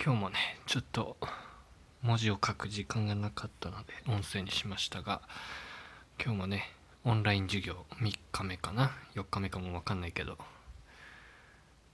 [0.00, 1.16] 今日もねちょっと
[2.02, 5.20] 文字を書く時間がなかったので音声にしましたが
[6.22, 6.70] 今日もね
[7.04, 10.38] オンライン授業3日目かな？4日目かも分かんないけど。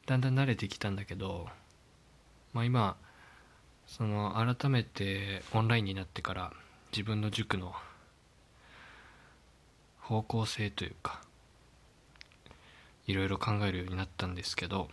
[0.06, 1.48] だんだん慣れてきたんだけど
[2.52, 2.96] まあ今
[3.86, 6.52] その改めてオンラインになってから
[6.92, 7.72] 自分の塾の
[10.00, 11.22] 方向性というか
[13.06, 14.90] いろいろ考えるようになったんですけど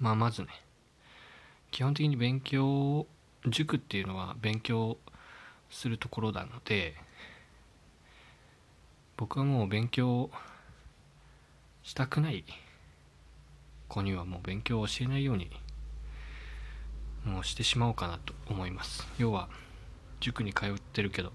[0.00, 0.48] まあまずね
[1.74, 3.04] 基本的に勉強
[3.48, 4.96] 塾っていうのは勉強
[5.68, 6.94] するところなので
[9.16, 10.30] 僕はもう勉強
[11.82, 12.44] したくない
[13.88, 15.50] 子にはもう勉強を教えないように
[17.24, 19.08] もうしてしまおうかなと思います。
[19.18, 19.48] 要は
[20.20, 21.32] 塾に通ってるけど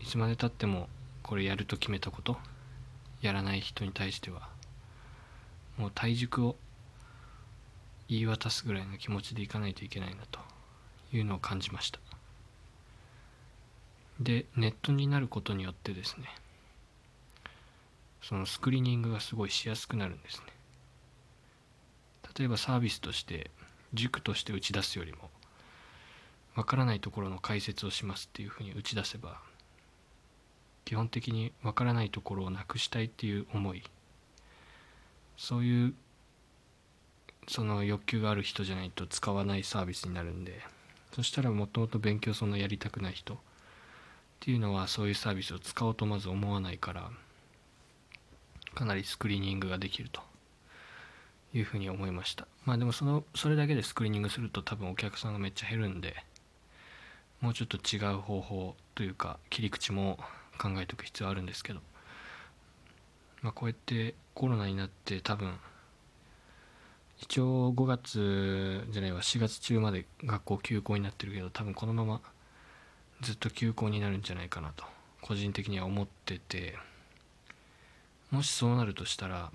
[0.00, 0.88] いつまでたっても
[1.22, 2.38] これやると決めたこと
[3.20, 4.48] やらない人に対しては
[5.78, 6.56] もう退塾を
[8.12, 10.38] 言い渡すぐらいの気持ちでいかないといけないなと
[11.14, 11.98] いうのを感じました。
[14.20, 16.28] でネットになることによってですね
[18.20, 20.44] そのスクリーニングがすごいしやすくなるんですね。
[22.38, 23.50] 例えばサービスとして
[23.94, 25.30] 塾として打ち出すよりも
[26.54, 29.40] わからないところの解説をしますっていうふうに打ち出せば
[30.84, 33.82] 基本的にわからないところをなくしたいっていう思い
[35.36, 35.94] そういう
[37.48, 40.60] その欲求がある人じゃないと使わないサービスになるんで
[41.14, 43.36] そしたらもともと勉強そんなやりたくない人っ
[44.40, 47.10] ていうのはそういうサービスを使おうとまず思わないから
[48.74, 50.20] かなりスクリーニングができると。
[51.54, 52.46] いうふうに思いました。
[52.64, 56.14] まあでもそのそれだけでスクリーニングすると多分お客さんがめっちゃ減るんで
[57.40, 60.18] もうちょっと違う方法というか切り口も
[60.58, 61.80] 考えておく必要あるんですけど
[63.42, 65.54] まあこうやってコロナになって多分
[67.22, 72.20] 一応5月じゃないわ4月中まで学校休校になってるけど多分このまま
[73.20, 74.84] ずっと休校になるんじゃないかなと
[75.20, 76.74] 個人的には思ってて
[78.32, 79.52] もしそうなるとしたら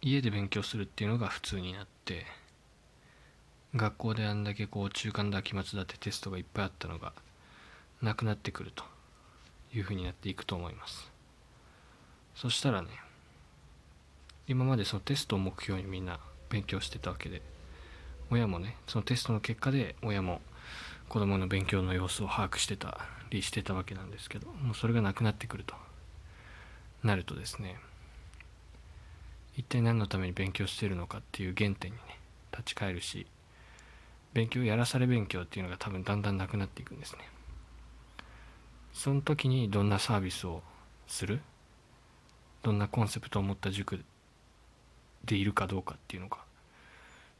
[0.00, 2.26] 家で勉強するっていうのが普通になって
[3.76, 7.12] 学校であんだけこう中間だ期末だってテストがいっぱいあったのが
[8.02, 8.82] なくなってくると
[9.72, 11.08] いうふうになっていくと思います。
[12.34, 12.88] そしたらね
[14.48, 16.18] 今までそのテストを目標にみんな
[16.50, 17.42] 勉強してたわけで
[18.30, 20.40] 親もねそのテストの結果で親も
[21.08, 22.98] 子供の勉強の様子を把握してた
[23.30, 25.74] りしてたわけなんですけどもうそれがなくなってくると。
[27.02, 27.76] なるとですね
[29.56, 32.18] 一体何のために勉強してるのかっていう原点にね
[32.52, 33.26] 立ち返るし
[34.32, 37.18] 勉強やらされ勉強っていうのが多分だんだんなくなっていくんですね。
[38.92, 40.62] その時にどんなサービスを
[41.06, 41.40] する？
[42.62, 44.04] どんなコンセプトを持った塾
[45.24, 46.38] でいるかどうかっていうのが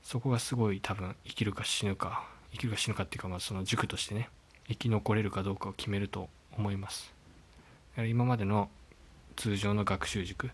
[0.03, 4.29] そこがすごい多分生きるか死ぬか生きるか死ぬかっていうかまあその塾としてね
[4.69, 7.13] 生き残れるかどうかを決めると思います。
[7.97, 8.71] 今までの
[9.37, 10.51] 通常の学習塾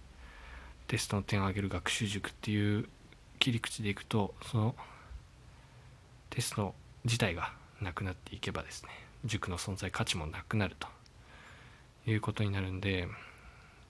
[0.88, 2.88] テストの点を上げる学習塾っていう
[3.38, 4.74] 切り口でいくとその
[6.30, 6.74] テスト
[7.04, 8.90] 自体がなくなっていけばですね
[9.24, 10.88] 塾の存在価値もなくなると
[12.10, 13.06] いうことになるんで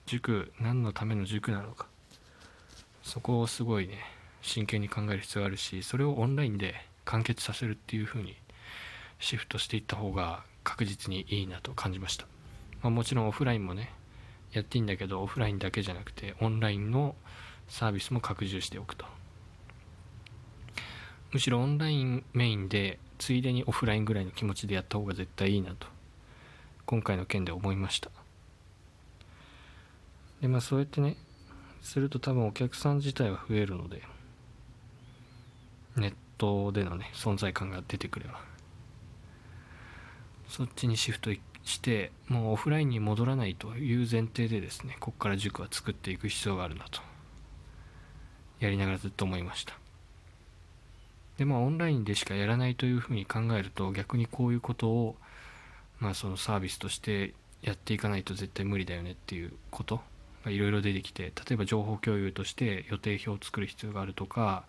[0.05, 1.87] 塾何のための塾なのか
[3.09, 3.97] そこをすごいね
[4.43, 6.75] 真剣に考える必要があるしそれをオンラインで
[7.05, 8.35] 完結させるっていう風に
[9.17, 12.27] シフトしていった方が確実にいいなと感じました、
[12.83, 13.91] まあ、もちろんオフラインもね
[14.51, 17.15] やっていいんだけどオフラインだけじゃなくてオンラインの
[17.67, 19.05] サービスも拡充しておくと。
[21.31, 25.87] むしろオンラインメインでついでにオフラインぐらいの気持ちでやった方が絶対いいなと
[26.87, 28.09] 今回の件で思いました。
[30.41, 31.17] でまあそうやってね
[31.81, 34.03] すると多分お客さん自体は増えるので
[35.95, 38.41] ネットでのね存在感が出てくれば。
[40.47, 41.29] そっちにシフト
[41.63, 47.01] してもうオフラインに戻らないという前提でですねここから塾は作っていく必要があるなと。
[48.59, 49.73] やりながらずっと思いました。
[51.37, 55.15] でまあオンラインでしかやらないというふうに考えると逆にこういうことを
[55.99, 60.01] まあそのサービスとしてやっていかないと絶対無理だよねっていうこと
[60.45, 64.63] いろいろ出てきて例えば情報共有として予定表を作る必要があるとか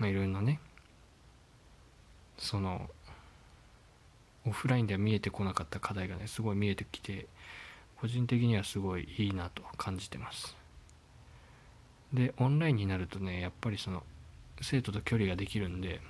[0.00, 0.58] いろいろなね
[2.38, 2.90] その
[4.46, 7.26] オフラインでは見えてこなかった課題がねすごい見えてきて
[8.00, 10.56] 個人的にはすごいいいなと感じてます。
[12.12, 14.02] でオンラインになるとねやっぱりその
[14.60, 16.00] 生徒と距離ができるんで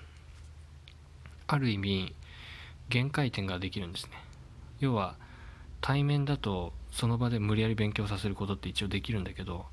[1.46, 2.14] ある意味
[2.88, 4.12] 限界点ができるんですね。
[4.80, 5.16] 要は
[5.82, 9.67] 対面だとその場で無理やり勉強させることって一応できるんだけど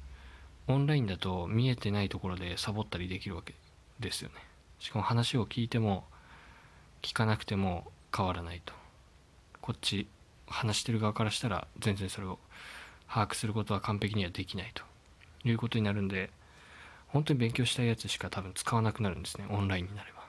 [0.68, 3.56] オンラインだと見えてないところでサボったりできるわけ
[4.00, 4.36] ですよね。
[4.80, 6.04] しかも話を聞いても
[7.02, 8.74] 聞かなくても変わらないと。
[9.62, 10.08] こっち
[10.48, 12.40] 話してる側からしたら全然それを
[13.08, 14.84] 把握することは完璧にはできないと。
[15.46, 16.32] いうことになるんで
[17.08, 19.46] 本当に勉強したいやつしか多分使わなくなるんですね。
[19.50, 20.20] オンラインになれば。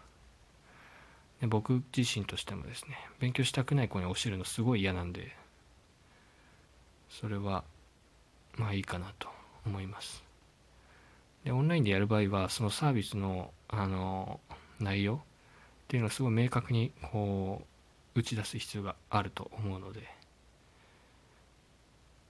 [1.40, 5.34] で僕自身としてもですね勉強したくない子に教えるのすごい嫌なんで
[7.10, 7.64] それは
[8.56, 9.28] まあいいかなと
[9.66, 10.22] 思います。
[11.44, 14.40] でオンラインでやる場合はそのサービスのあの
[14.78, 15.18] 内容っ
[15.88, 17.62] ていうのをすごい明確にこ
[18.14, 20.08] う打ち出す必要があると思うので。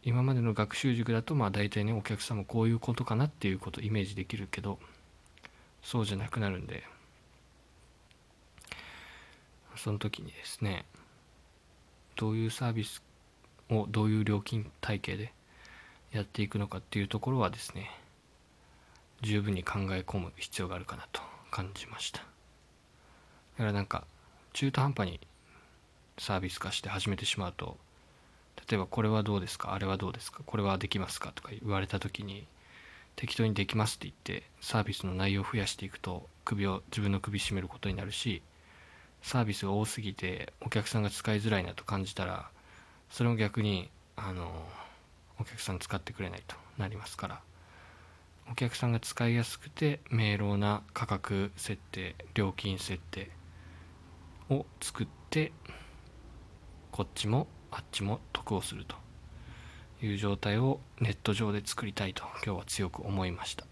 [0.03, 4.79] 今までの学習塾だとまあ大体ねお客さんもこういうことかなっていうことをイメージできるけど
[5.82, 6.82] そうじゃなくなるんで。
[9.77, 10.85] その時にですね
[12.17, 13.03] どういうサービス
[13.70, 15.32] をどういう料金体系で
[16.12, 17.90] やっていくのかっていうところはですね
[19.22, 21.20] 十分に考え込む必要があるかなと
[21.50, 22.20] 感じました。
[22.20, 22.25] だ
[23.58, 24.05] からなんか
[24.52, 25.20] 中途半端に
[26.19, 27.76] サービス化して始めてしまうと
[28.69, 32.46] 例えばこれはどうですかあれはどうですかこれはできますかとか言われた時に
[33.17, 38.43] 適当にできますって言ってサービスの内容を増やしていくと首を自分の首絞めることになるし
[39.22, 42.49] サービスが多すぎてお客さんが使いづらいなと感じたら
[43.10, 44.50] それも逆にあの
[45.38, 47.40] お客さん使ってくれないとなりますから
[48.50, 53.30] お客さんが使いやすくて明朗な価格設定料金設定
[54.48, 55.52] を作って
[56.90, 58.96] こっちもあっちも得をすると
[60.04, 63.64] いう状態をネット上で作りたいと今日は強く思いました。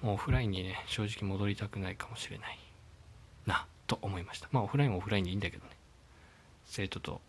[0.00, 2.58] もうオフラインにね正直戻りたくないかもしれない
[3.46, 4.48] なと思いました。
[4.50, 5.70] まあオフラインはオフラインでいいんだけどね。
[6.64, 7.20] 生徒と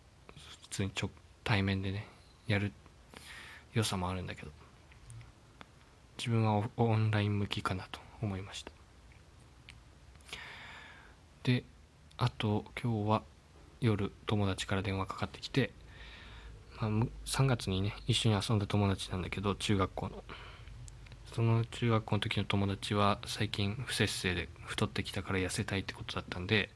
[0.73, 1.11] 通に直
[1.43, 2.07] 対面でね
[2.47, 2.71] やる
[3.73, 4.51] 良さもあるんだけど
[6.17, 8.71] 自分はオンライン向きかなと思いました。
[11.43, 11.63] で
[12.17, 13.23] あと今日は
[13.81, 15.71] 夜友達から電話かかってきて、
[16.79, 16.91] まあ、
[17.25, 20.23] 3月にね一緒に遊んだ友達なんだけど中学校の。
[21.35, 26.69] その中学校の時の友達は最近不摂生で太ってきたから痩せたいってことだったんで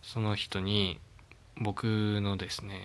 [0.00, 0.98] その人に
[1.60, 1.84] 僕
[2.22, 2.80] のですね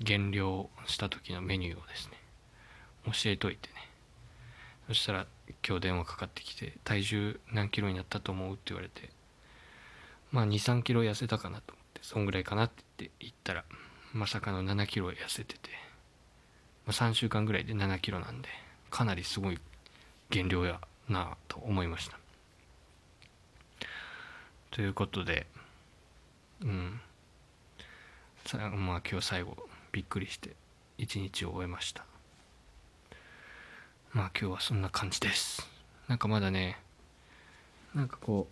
[0.00, 2.16] 減量した時のメニューをですね
[3.06, 3.74] 教えといてね。
[4.88, 5.26] そしたら
[5.66, 9.10] 今日電話かかってきて体重何キロになったと思うって言われて
[10.32, 13.64] まあ23キロ痩せたかなと思ってそんぐらいかなって言ったら
[14.12, 15.70] まさかの7キロ痩せてて、
[16.86, 18.48] まあ、3週間ぐらいで7キロなんで
[18.90, 19.58] かなりすごい
[20.28, 22.18] 減量やなと思いました。
[24.72, 25.46] ということで
[26.62, 27.00] うん。
[28.44, 29.56] さまあ今日最後
[29.92, 30.54] びっくりして
[30.98, 32.04] 一日を終えました。
[34.12, 35.68] まあ今日はそんな感じです。
[36.08, 36.78] なんかまだね
[37.94, 38.48] なんかこ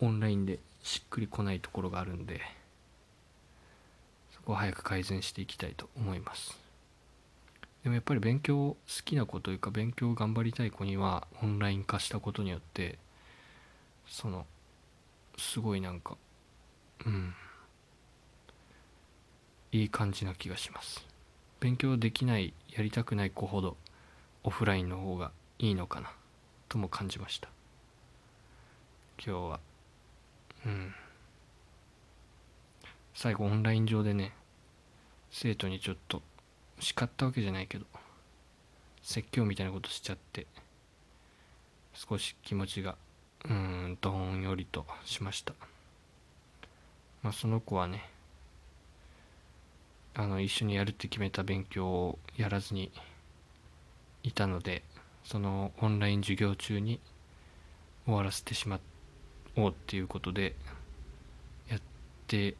[0.00, 2.40] うオンラインでしっくりこないところがあるんで
[4.32, 6.58] そこを早く改善していきたいと思います。
[7.82, 12.98] でもやっぱり勉強好きな子というか勉強頑張りたい子にはオンライン化したことによって
[14.06, 14.46] その
[15.38, 16.16] すごいなんか
[17.06, 17.34] うん
[19.72, 21.06] いい感じな気がします。
[21.60, 23.76] 勉強できないやりたくない子ほど
[24.42, 26.10] オフラインの方がいいのかな
[26.68, 27.48] とも感じました。
[29.24, 29.60] 今日は
[30.66, 30.94] うん。
[33.14, 34.32] 最後オンライン上でね
[35.30, 36.22] 生徒にちょっと
[36.78, 37.84] 叱ったわけじゃないけど
[39.02, 40.46] 説教みたいなことしちゃって
[41.92, 42.96] 少し気持ちが
[43.44, 45.52] うーんどんよりとしました。
[47.22, 48.08] まあその子はね
[50.14, 52.90] あの一緒にやるって決めた勉強をやらずに
[54.22, 54.82] いたので
[55.24, 57.00] そのオンライン授業中に
[58.04, 58.80] 終わらせてしま
[59.56, 60.54] おうっていうことで
[61.68, 61.80] やっ
[62.26, 62.56] て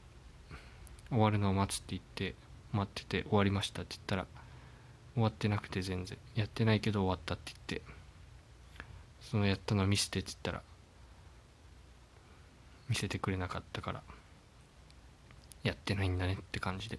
[1.08, 2.34] 終わるのを待つって言って
[2.72, 4.26] 待ってて終わりましたって言ったら
[5.14, 7.92] 終わってなくて全然やってないけど終わったって言って
[9.20, 10.62] そのやったの見せてって言ったら
[12.88, 14.02] 見せてくれなかったから
[15.62, 16.98] やってないんだねって感じで。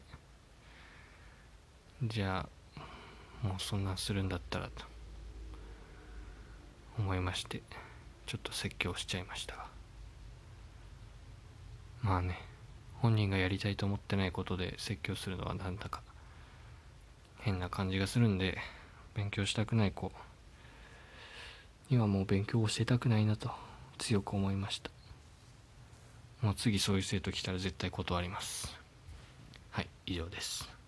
[2.03, 2.79] じゃあ
[3.47, 4.85] もうそんなするんだったらと
[6.97, 7.61] 思いまして
[8.25, 9.65] ちょっと説教しちゃいましたが。
[12.01, 12.39] まあね
[13.01, 16.01] 本人がやりたいと思ってないことで説教するのはなんだか
[17.39, 18.57] 変な感じがするんで
[19.13, 20.11] 勉強したくない子
[21.89, 23.51] にはもう勉強を教えたくないなと
[23.99, 24.89] 強く思いました。
[26.41, 28.75] もう次そういう生徒来たら絶対断ります。
[29.69, 30.80] はい以上です。